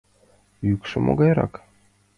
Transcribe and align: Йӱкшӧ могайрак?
Йӱкшӧ 0.67 0.97
могайрак? 1.05 1.53